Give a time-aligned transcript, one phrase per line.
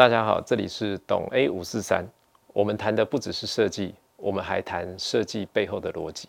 [0.00, 2.08] 大家好，这里是懂 A 五四三。
[2.54, 6.26] 我们谈的不只是设计，我们还谈设计背后的逻辑。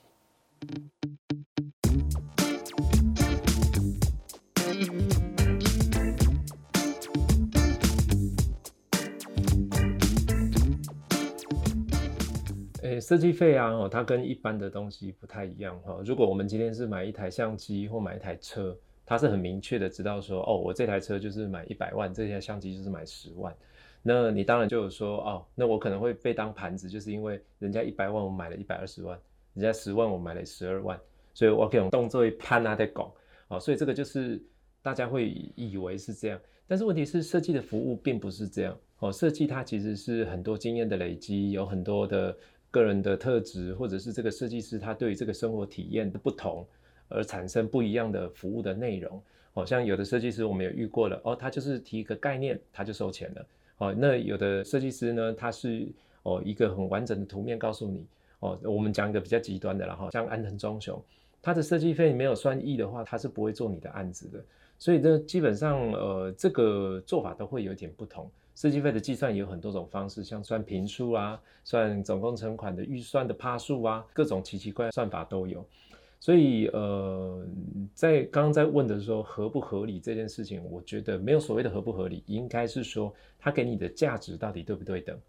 [12.81, 15.97] 诶，设计费啊，哦，它跟一般的东西不太一样哈。
[16.03, 18.77] 如果我们今天是买一台相机或买一台车，
[19.11, 23.53] 他是很明确的知道说，哦，我这台车就是买一百万，这台相机就是买十万。
[24.01, 29.19] 那你当然就有说，哦，那我可能会被当盘子，就是因为人家一百万我买了一百二十万，
[29.53, 30.97] 人家十万我买了十二万，
[31.33, 33.11] 所以我可以用动作一攀啊在拱，
[33.49, 34.41] 哦，所以这个就是
[34.81, 42.33] 大家会以为是这样，但是问题是设计的服务并不是这样，哦，设计它其实是很多经验的累积，有很多的
[42.71, 46.65] 个人的特质，或者是这个设计师他对这个生活体验的不同。
[47.11, 49.21] 而产生不一样的服务的内容，
[49.53, 53.45] 哦，像有的设计师我们也遇过了，哦，他就是提一个概念，他就收钱了，
[53.77, 55.87] 哦，那有的设计师呢，他是
[56.23, 58.05] 哦一个很完整的图面告诉你，
[58.39, 61.01] 哦，我们讲一个比较极端的，然后像安藤忠雄，
[61.41, 64.43] 他的设计费没有算亿的话，他是不会做你的案子的，
[64.79, 75.65] 所以这基本上呃这个做法都会有点不同，设计费的计算有很多种方式，像算平数啊，算总工程款的预算的趴数啊，各种奇奇怪怪算法都有。
[76.21, 77.43] 所以，呃，
[77.95, 85.19] 在刚刚在问的时候，合不合理这件事情，我觉得没有所谓的合不合理，应该是说它给你的价值到底对不对等。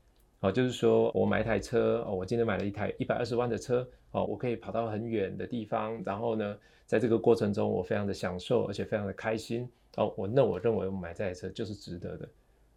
[0.41, 9.67] 哦，就是说我买一台车，哦，我今天买了一台一百二十万的车，哦，我可以跑到很远的地方，然后呢，在这个过程中我非常的享受，而且非常的开心。
[9.97, 12.29] 哦，我那我认为我买这台车就是值得的。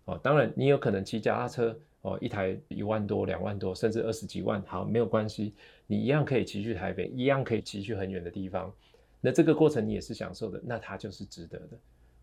[0.05, 1.77] 哦，当然你有可能骑脚踏车。
[2.01, 5.55] 哦，一台一万多、两万多，甚至二十几万，好，没有关系，
[5.87, 8.73] 你一样可以骑去台北，一样可以骑去很远的地方。
[9.21, 11.77] 那这个过程你也是享受的，那它就是值得的。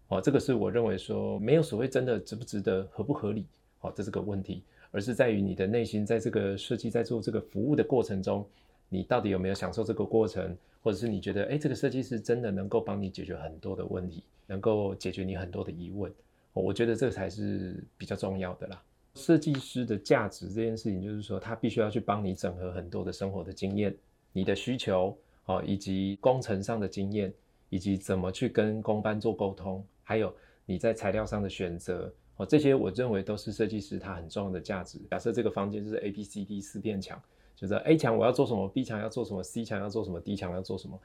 [0.08, 3.46] 哦，这个是我认为说没有所谓真的值不值得、合不合理，
[3.80, 8.46] 哦，这是个问题，而是在于你的内心，在这个设计、在做这个服务的过程中，
[8.88, 16.12] 你到底有没有享受这个过程，或者是你觉得，哎，这个设计师真的能够帮你解决很多的问题，能够解决你很多的疑问，
[16.52, 18.82] 我觉得这才是比较重要的啦。
[19.14, 23.94] 设计师的价值这件事情，就是说他必须要去帮你整合很多的生活的经验、
[24.32, 27.32] 你的需求哦，以及工程上的经验，
[27.68, 30.34] 以及怎么去跟工班做沟通，还有
[30.64, 34.98] 你在材料上的选择哦，这些我认为都是设计师他很重要的价值。
[35.10, 37.20] 假设这个房间就是 A、B、C、D 四片墙，
[37.54, 40.98] 就是 A 墙我要做什么，B 墙要做什么，C 墙要做什么，D 墙要做什么。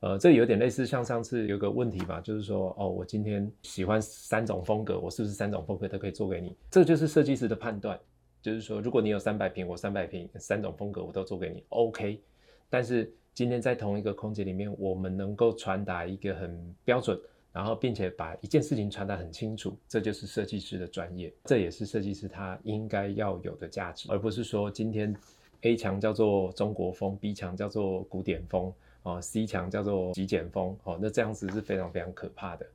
[0.00, 6.54] 呃，这有点类似像上次有个问题吧，就是说，哦，我今天喜欢三种风格，我是不是三种风格都可以做给你？
[6.70, 7.98] 这就是设计师的判断，
[8.42, 12.20] 就是说，如果你有三百平，我三百平，三种风格我都做给你，OK。
[12.68, 17.18] 但是今天在同一个空间里面，我们能够传达一个很标准，
[17.50, 25.16] 然后并且把一件事情传达很清楚，这就是设计师的专业，这也是设计师他应该要有的价值，而不是说今天
[25.62, 28.70] A 墙叫做中国风，B 墙叫做古典风。
[29.06, 32.66] 哦，C 墙叫做极简风，哦，那这样子是非常非常可怕的，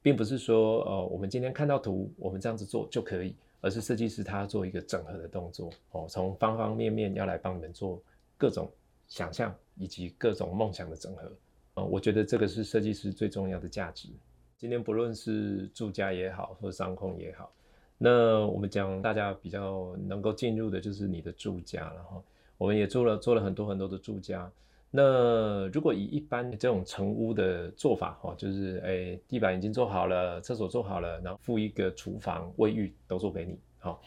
[0.00, 8.00] 并不是说，呃，我们今天看到图，我们这样子做就可以，而是设计师他做一个整合的动作，哦，从方方面面要来帮你们做
[8.38, 8.70] 各种
[9.08, 11.30] 想象以及各种梦想的整合，
[11.74, 14.08] 哦，我觉得这个是设计师最重要的价值。
[14.56, 17.52] 今天不论是住家也好，或商控也好，
[17.98, 22.24] 那我们讲大家比较能够进入的就是你的住家，然后
[22.56, 24.50] 我们也做了做了很多很多的住家。
[24.96, 34.00] 那如果以一般这种成屋的做法哈，就是诶地板已经做好了，厕所做好了，然后附一个厨房、卫浴都做给你，好，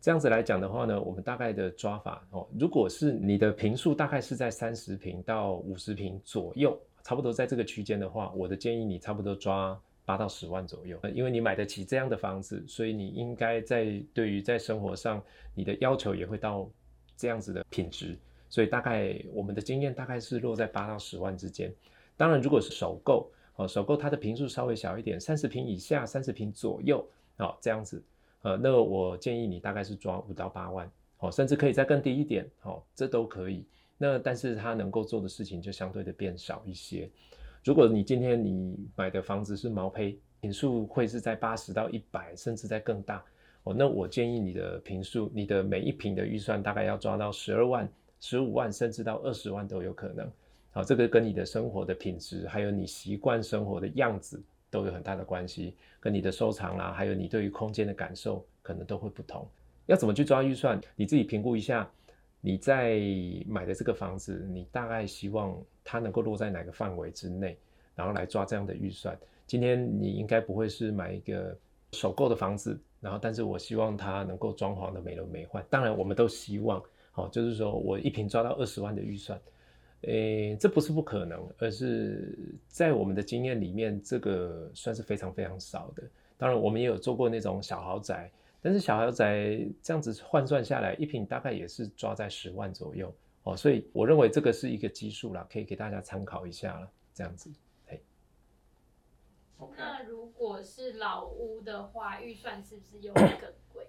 [0.00, 15.20] 这样子来讲的话呢，我们大概的抓法哦，如果是你的平数大概是在三十平到五十平左右，差不多在这个区间的话，我的建议你差不多抓八到十万左右，因为你买得起这样的房子，所以你应该在对于在生活上
[15.52, 16.70] 你的要求也会到
[17.16, 18.16] 这样子的品质。
[18.48, 21.72] 所以大概我们的经验大概是落在八到十万之间。
[22.16, 28.02] 当然，如果是首购，哦，首购它的平数稍微小一点，三十平以下、三十平左右，哦，这样子，
[28.42, 33.64] 呃，那我建议你大概是抓五到八万，哦，甚至可以再更低一点，哦，这都可以。
[33.96, 37.08] 那但是它能够做的事情就相对的变少一些。
[37.64, 43.24] 如果你今天你买的房子是毛坯，平数会是在八十到一百，甚至在更大，
[43.64, 47.88] 哦，那我建议你的平数，你的每一平的预算大概要抓到十二万。
[48.20, 50.30] 十五万甚至到二十万都有可能，
[50.72, 59.46] 好，这个跟你的生活的品质，还有你习惯生活的样子都有很大的关系，跟你的收藏啦，还有你对于空间的感受可能都会不同。
[59.86, 60.80] 要怎么去抓预算？
[60.96, 61.88] 你自己评估一下，
[62.40, 63.00] 你在
[63.46, 67.56] 买的这个房子，你大概希望它能够落在哪个范围之内，
[67.94, 69.18] 然后来抓这样的预算。
[69.46, 71.56] 今天你应该不会是买一个
[71.92, 75.64] 首购的房子，然后但是我希望它能够装潢的美轮美奂。
[75.70, 76.82] 当然我们都希望，
[77.18, 79.40] 哦，就是说我一瓶抓到二十万的预算，
[80.02, 82.38] 诶，这不是不可能，而是
[82.68, 86.02] 在我们的经验里面，这个算是非常非常少的。
[86.36, 88.30] 当然我们也有做过那种小豪宅，
[88.62, 93.12] 但是小豪宅这样子换算下来，一瓶大概也是抓在十万左右。
[93.42, 97.50] 哦，所以我认为这个是一个基数啦，可以给大家参考一下了，这样子。
[99.76, 103.24] 那如果是老屋的话，预算是不是又更
[103.72, 103.84] 贵？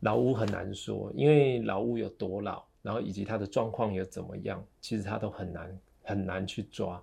[0.00, 7.02] 老屋很难说，因为老屋有多老，然后以及它的状况有怎么样，其实它都很难很难去抓。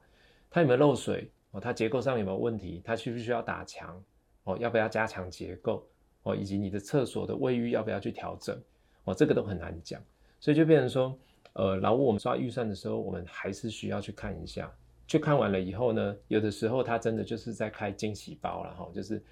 [0.49, 1.29] 它有没有漏水？
[1.51, 2.81] 哦，它结构上有没有问题？
[2.83, 4.01] 它需不需要打墙？
[4.43, 5.85] 哦，要不要加强结构？
[6.23, 8.59] 哦，以及你的厕所的卫浴要不要去调整？
[9.03, 10.01] 哦，这个都很难讲。
[10.39, 11.17] 所以就变成说，
[11.53, 14.71] 呃，老屋我们抓预算的时候，我们还是需要去看一下。
[15.07, 19.23] 去看完了以后呢，有的时候它真的就是在开惊喜包了哈，就是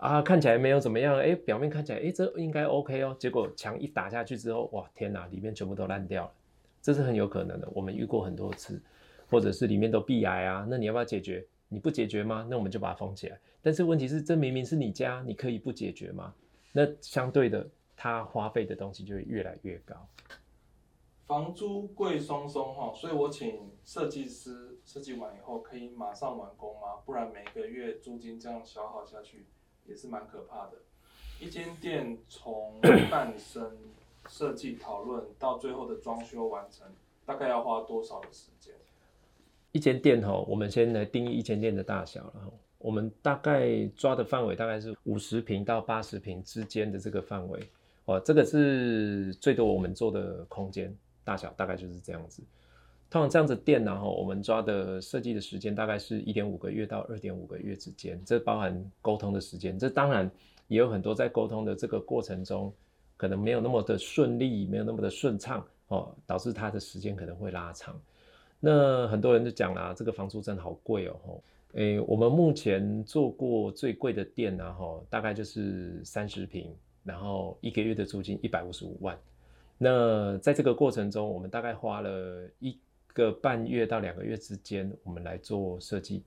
[0.00, 6.32] 啊看起来没有怎么样，哎，表面看起来哎这应该 OK 哦，结果墙一打下去之后，哇天哪，里面全部都烂掉了，
[6.80, 8.80] 这是很有可能的，我们遇过很多次，
[9.28, 11.46] 或者是里面都壁癌啊，那你要不要解决？
[11.68, 12.46] 你不解决吗？
[12.50, 13.38] 那我们就把它封起来。
[13.62, 16.34] 但是问题是，这明明是你家，你可以不解决吗？
[16.72, 19.94] 那相对的，它花费的东西就会越来越高。
[21.26, 26.96] 房租贵松松哈，所以我请设计师设计完以后可以马上完工吗？
[27.04, 29.46] 不然每个月租金这样消耗下去
[29.90, 30.74] 也是蛮可怕的。
[31.40, 33.76] 一间店从诞生、
[34.28, 36.86] 设计讨论到最后的装修完成，
[37.26, 38.72] 大概要花多少的时间？
[39.72, 42.50] 一间店哈，我们先来定义一间店的大小了哈。
[42.78, 47.60] 我们大概抓的范围大概是五十平到八十平之间的这个范围
[48.06, 50.96] 哦，这个是最多我们做的空间。
[51.22, 52.42] 大小大概就是这样子，
[53.10, 59.76] 通常这样子店呢，哈，我们抓的设计的时间大概是一点五个月到二点五个月之间，这包含沟通的时间。
[59.76, 60.30] 这当然
[60.68, 62.72] 也有很多在沟通的这个过程中，
[63.16, 68.00] 可能没有那么的顺利，没有那么的顺畅哦，导致它的时间可能会拉长。
[68.60, 71.42] 那很多人就讲啦，这个房租真的好贵哦，吼，
[71.72, 76.72] 诶，我们目前做过最贵的店呢，哈，大概就是三十平，
[77.02, 79.18] 然后一个月的租金一百五十五万。
[79.78, 82.78] 那在这个过程中，我们大概花了一
[83.12, 86.22] 个半月到两个月之间，我们来做设计，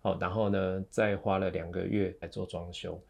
[0.00, 3.00] 好，然后呢，再花了两个月来做装修。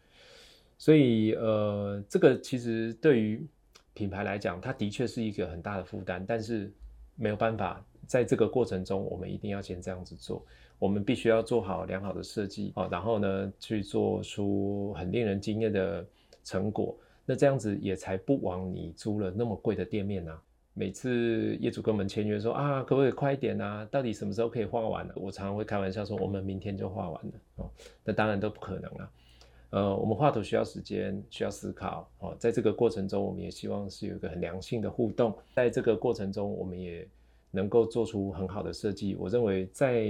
[0.77, 3.45] 所以，呃，这个其实对于
[3.93, 6.71] 品牌来讲，它的确是一个很大的负担，但是
[7.15, 10.45] 没有办法，在这个过程中，我们一定要先这样子做，
[10.77, 16.05] 我们必须要做好良好的设计，好，然后呢，去做出很令人惊艳的
[16.43, 16.95] 成果。
[17.25, 20.39] 那这样子也才不枉你租了那么贵的店面呐。
[20.77, 23.83] 每次业主跟我们签约说啊，可不可以快一点啊？
[23.89, 25.13] 到底什么时候可以画完呢？
[25.15, 27.69] 我常常会开玩笑说，我们明天就画完了哦。
[28.03, 29.09] 那当然都不可能了。
[29.71, 32.35] 呃，我们画图需要时间，需要思考哦。
[32.37, 35.35] 在这个过程中，我们也希望是有一个很良性的互动。
[35.55, 37.07] 在这个过程中，我们也
[37.49, 39.15] 能够做出很好的设计。
[39.15, 40.05] 我认为，在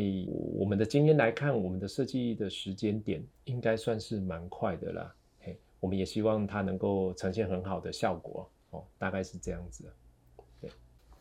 [0.54, 5.16] 我们的经验来看，我们的设计的时间点应该算是蛮快的啦。
[5.40, 9.86] 嘿我们也希望它能够呈现很好的效果哦，大概是这样子。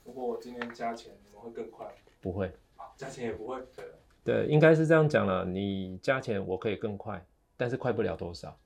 [0.07, 1.87] 对，如果我今天加钱，你们会更快？
[2.21, 2.53] 不会，
[2.97, 3.61] 加钱也不会。
[3.75, 3.85] 对，
[4.25, 5.45] 对，应该是这样讲了。
[5.45, 7.25] 你加钱，我可以更快，
[7.57, 8.57] 但是快不了多少。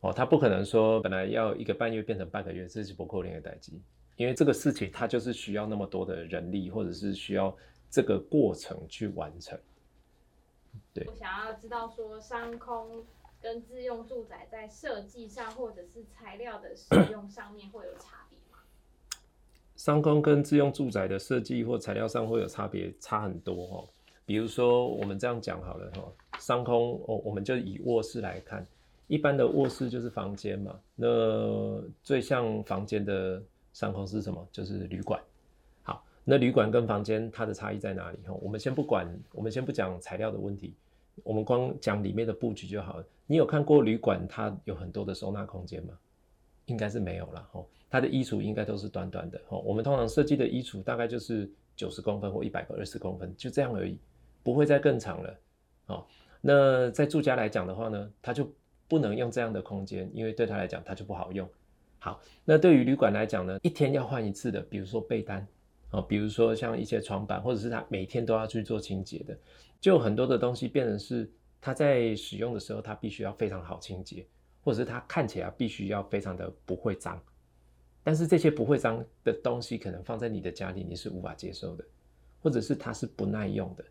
[0.00, 3.82] 哦，他不可能说本来要一个半月变成半个月，这是不扣零的代机，
[4.16, 7.56] 因为这个事情它就是需要那么多的人力，或者是需要
[7.90, 9.58] 这个过程去完成。
[10.92, 13.04] 对，我想要知道说商空。
[13.42, 18.26] 跟自用住宅在设计上或者是材料的使用上面会有差？
[19.80, 23.88] 商空跟自用住宅的设计或材料上会有差别，差很多哈。
[24.26, 26.02] 比如说我们这样讲好了哈，
[26.38, 28.62] 商空哦，我们就以卧室来看，
[29.06, 34.46] 一般的卧室就是房间嘛，那最像房间的商空是什么？
[34.52, 35.18] 就是旅馆。
[35.82, 38.18] 好，那旅馆跟房间它的差异在哪里？
[38.26, 40.74] 哈，我们先不管，我们先不讲材料的问题。
[41.24, 43.04] 我们光讲里面的布局就好了。
[43.26, 45.94] 你有看过旅馆它有很多的收纳空间吗？
[46.66, 47.64] 应该是没有了哈。
[47.90, 49.58] 它的衣橱应该都是短短的哦。
[49.58, 53.98] 我们通常设计的衣橱大概就是九十公分或一百个二十公分，就这样而已，
[54.42, 55.38] 不会再更长了
[55.86, 56.06] 哦。
[56.40, 58.50] 那在住家来讲的话呢，它就
[58.88, 61.48] 不能用这样的空间，因为对他来讲它就不好用。
[61.98, 65.46] 好，那对于旅馆来讲呢，一天要换一次的，比如说被单
[65.90, 69.36] 哦，比如说像一些床板，或者是他每天都要去做清洁的。
[69.80, 71.30] 就很多的东西变成是，
[71.60, 74.26] 它在使用的时候，它必须要非常好清洁，
[74.62, 77.20] 或者是它看起来必须要非常的不会脏。
[78.02, 81.84] 但是这些不会脏的东西，可能放在你的家里你是无法接受的，
[82.42, 83.84] 或者是它是不耐用的。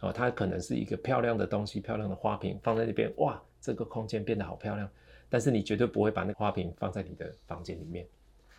[0.00, 4.88] 哦，它可能是一个漂亮的东西，漂亮的花瓶放在那边，哇，这个空间变得好漂亮。
[5.30, 8.06] 但是你绝对不会把那个花瓶放在你的房间里面。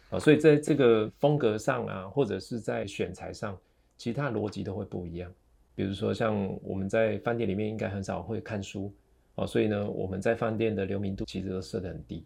[0.10, 3.58] 啊，所以在这个风格上啊，或者是在选材上，
[3.98, 5.32] 其他逻辑都会不一样。
[5.76, 8.92] 比如说，像我们在饭店里面应该很少会看书，
[9.36, 12.26] 哦，所以呢，我们在饭店的流明度其实都设得很低。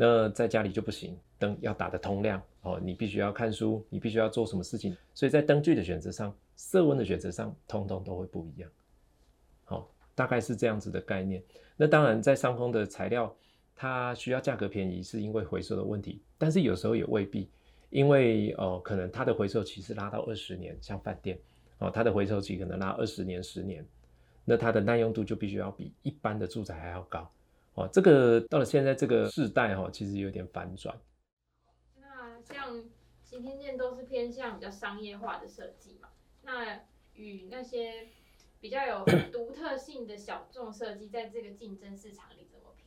[0.00, 8.70] 那在家里就不行，灯要打得通亮，哦，你必须要看书，你必须要做什么事情，所以在灯具的选择上、色温的选择上，通通都会不一样。
[9.64, 11.42] 好，大概是这样子的概念。
[11.76, 13.34] 那当然，在上空的材料，
[13.74, 17.50] 它需要价格便宜，是因为回收的问题，但是有时候也未必，
[17.90, 21.36] 因为哦，可能它的回收期是拉到二十年，像饭店。
[21.78, 23.84] 哦，它的回收期可能拉二十年、十年，
[24.44, 27.28] 那它的耐用度就必须要比一般的住宅还要高。
[27.78, 30.96] 哦，这个到了现在这个世代哈，其实有点反转。
[32.00, 32.82] 那像
[33.22, 36.08] 今天剑都是偏向比较商业化的设计嘛？
[36.42, 36.80] 那
[37.14, 38.08] 与那些
[38.60, 42.86] 比较有独特性的小众设计，在这个竞争市场里怎么平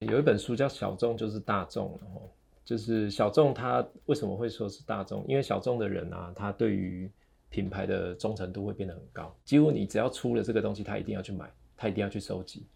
[0.00, 0.08] 衡？
[0.12, 2.28] 有一本书叫《小众就是大众》哦，
[2.64, 5.24] 就是小众它为什么会说是大众？
[5.26, 7.10] 因为小众的人啊，他对于
[7.48, 12.66] 品牌的忠诚度会变得很高，几乎你只要出了这个东西，他一定要去买，他一定要去收集。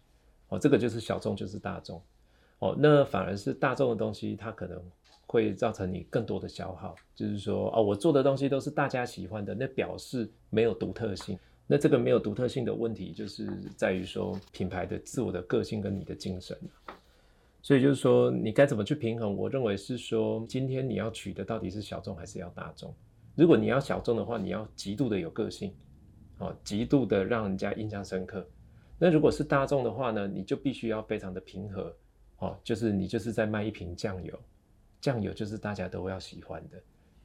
[0.49, 2.01] 哦，这个就是小众，就是大众。
[2.59, 4.81] 哦，那反而是大众的东西，它可能
[5.25, 6.95] 会造成你更多的消耗。
[7.15, 11.39] 就是说，哦，我做的东西都是大家喜欢的，那表示没有独特性。
[11.65, 16.57] 那这个没有独特性的问题，就是在于说品牌的自我的个性跟你的精神。
[17.61, 19.37] 所以就是说，你该怎么去平衡？
[19.37, 22.93] 我认为是说，今天你要取的到底是小众还是要大众？
[23.35, 25.73] 如果你要小众的话，你要极度的有个性，
[26.39, 28.45] 哦，极度的让人家印象深刻。
[28.99, 31.95] 那如果是大众的话呢，你就必须要非常的平和，
[32.39, 34.37] 哦，就是你就是在卖一瓶酱油，
[34.99, 36.77] 酱油就是大家都要喜欢的，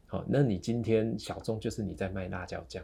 [0.06, 2.82] 好，那你今天小众就是你在卖辣椒酱，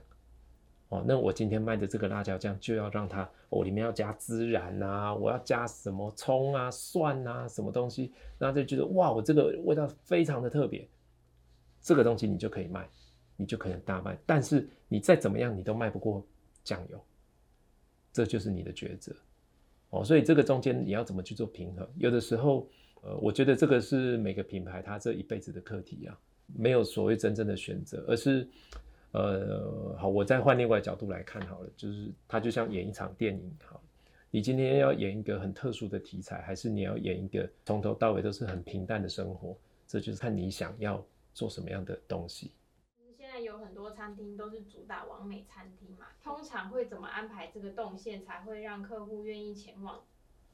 [0.88, 10.88] 哦，那我今天卖的这个辣椒酱就要让它，我里面要加孜然啊，我要加什么葱啊、蒜啊，什么东西，那就觉得哇，我这个味道非常的特别，
[11.80, 12.88] 这个东西你就可以卖。
[13.36, 16.22] 你就可能大卖，但是你再怎么样，你都卖不过
[16.62, 17.02] 酱油，
[18.12, 19.14] 这就是你的抉择
[19.90, 20.04] 哦。
[20.04, 21.88] 所以这个中间你要怎么去做平衡？
[21.98, 22.68] 有的时候，
[23.02, 28.48] 呃，我觉得这个是每个品牌它这一辈子的课题啊，没有所谓真正的选择，而是，
[29.12, 33.82] 呃，好，我再换另外角度来看好了，就是它就像演一场电影，好，
[34.30, 39.56] 你今天要演一个很特殊的题材，还是你要演一个从头到尾都是很平淡的生活？
[39.86, 42.52] 这就是看你想要做什么样的东西。
[43.60, 50.00] 很多餐厅都是主打完美餐厅嘛，通常会怎么安排这个动线才会让客户愿意前往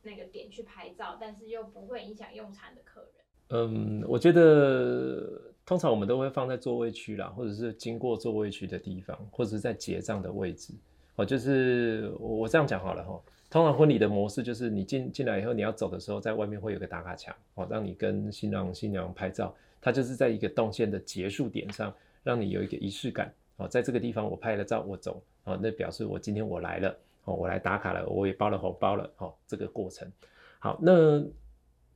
[0.02, 3.10] 那个点去拍照，但是又不会影响用餐的客人？
[3.48, 10.74] 嗯，我觉得通常我们都会放在座位区啦，或者是经过座位区的地方，或者是在结账的位置。
[11.14, 13.20] 哦，就是我这样讲好了哈。
[13.48, 19.54] 通常婚礼的模式就是你进进来以后，你要走的时候，在外面会有个打卡墙，哦，让你跟新郎新娘拍照。
[19.80, 21.94] 它就是在一个动线的结束点上。
[22.26, 30.10] 让你有一个仪式感哦，在这个地方我拍了照，我走哦，那表示我今天我来了哦，我来打卡了，我也包了红包了哦，这个过程
[30.58, 30.76] 好。
[30.82, 31.24] 那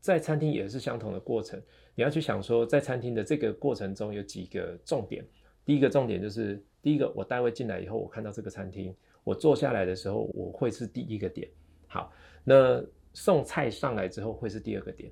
[0.01, 1.61] 在餐厅也是相同的过程，
[1.97, 5.27] 你要去想说，在餐厅的这个过程中有几个重点。
[5.65, 8.95] 第一个重点就是，第一个我待会进来以后，我看到这个餐厅，
[9.25, 11.49] 我坐下来的时候，我会是第一个点。
[11.89, 12.13] 好，
[12.45, 12.81] 那
[13.15, 15.11] 送菜上来之后会是第二个点。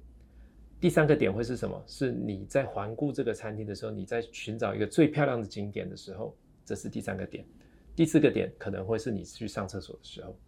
[0.81, 1.83] 第三个点会是什么？
[1.87, 7.45] 是你在环顾这个餐厅的时候，你在寻找一个最漂亮的景点的时候，这是第三个点。
[7.97, 10.39] 第四个点可能会是你去上厕所的时候。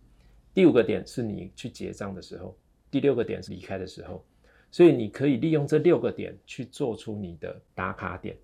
[0.54, 2.56] 第五个点是你去结账的时候。
[2.90, 4.24] 第六个点是离开的时候。
[4.70, 8.36] 所以你可以利用这六个点去做出你的打卡点。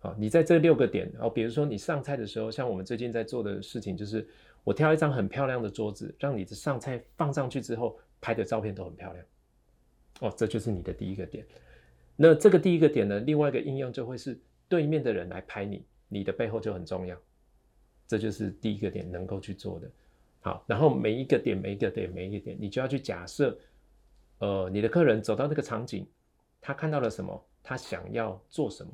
[0.00, 4.28] 好，你在这六个点，哦，比如说你上菜的时候，像我们最近在做的事情，就是
[4.62, 9.24] 我挑一张很漂亮的桌子，让你的上菜放上去之后拍的照片都很漂亮。
[10.20, 11.46] 哦，这就是你的第一个点。
[12.16, 17.16] 那这个第一个点呢，另外一个应用就会是对面的人来拍你，你的背后就很重要。
[18.06, 19.90] 这就是第一个点能够去做的。
[20.40, 23.56] 好，然后每一个点、每一个点、每一个点，你就要去假设，
[24.38, 26.06] 呃，你的客人走到那个场景，
[26.60, 28.90] 他看到了什么，他想要做什么，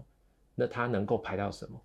[0.55, 1.81] 那他能够拍到什么？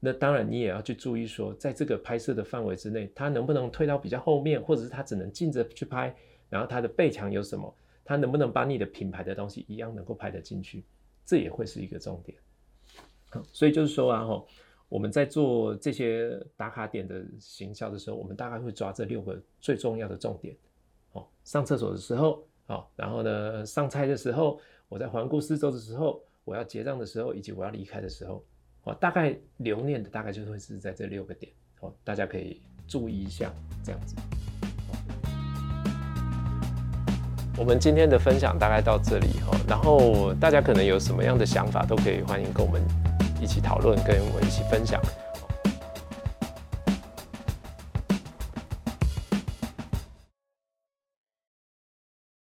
[0.00, 6.14] 那当然你也要去注意说，在这个拍摄的范围之内，他能不能退到比较后面，或者是他只能近着去拍，
[6.48, 7.74] 然后他的背墙有什么？
[8.08, 10.82] 他能不能把你的品牌的东西一样能够拍得进去，
[11.26, 12.38] 这也会是一个重点。
[13.52, 14.42] 所以就是说啊，哈，
[14.88, 20.56] 我们在做这些打卡点的行销的时候，我们大概会抓这六个最重要的重点。
[21.12, 28.42] 哦，上厕所的时候，哦，然后呢，上菜的时候，我在环顾四周的时候，我要结账的时候，以及我要离开的时候，
[28.84, 31.52] 哦，大概留念的大概就会是在这六个点。
[31.80, 33.52] 哦，大家可以注意一下，
[33.84, 34.16] 这样子。
[37.58, 42.80] 我们今天的分享大概到这里哈，然后大家可能有什么样的想法，都可以欢迎跟我们
[43.40, 45.00] 一起讨论，跟我一起分享。